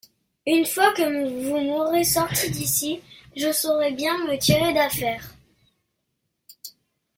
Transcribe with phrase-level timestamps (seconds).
[0.47, 3.01] Une fois que vous m'aurez sortie d'ici,
[3.35, 5.35] je saurai bien me tirer d'affaires.